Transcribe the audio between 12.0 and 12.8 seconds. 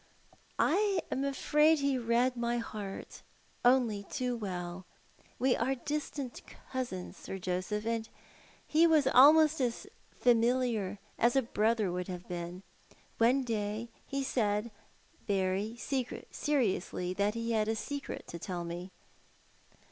have been.